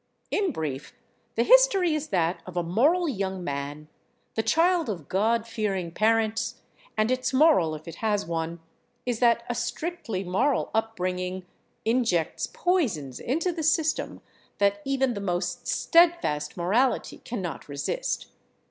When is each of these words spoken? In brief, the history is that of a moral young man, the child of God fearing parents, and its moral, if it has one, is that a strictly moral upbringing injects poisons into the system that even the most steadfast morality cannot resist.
In 0.31 0.51
brief, 0.51 0.93
the 1.35 1.43
history 1.43 1.93
is 1.93 2.07
that 2.07 2.41
of 2.47 2.57
a 2.57 2.63
moral 2.63 3.07
young 3.07 3.43
man, 3.43 3.87
the 4.33 4.41
child 4.41 4.89
of 4.89 5.07
God 5.07 5.45
fearing 5.47 5.91
parents, 5.91 6.55
and 6.97 7.11
its 7.11 7.31
moral, 7.31 7.75
if 7.75 7.87
it 7.87 7.97
has 7.97 8.25
one, 8.25 8.61
is 9.05 9.19
that 9.19 9.43
a 9.47 9.53
strictly 9.53 10.23
moral 10.23 10.71
upbringing 10.73 11.45
injects 11.85 12.47
poisons 12.47 13.19
into 13.19 13.51
the 13.51 13.61
system 13.61 14.21
that 14.57 14.81
even 14.85 15.13
the 15.13 15.21
most 15.21 15.67
steadfast 15.67 16.57
morality 16.57 17.19
cannot 17.19 17.69
resist. 17.69 18.25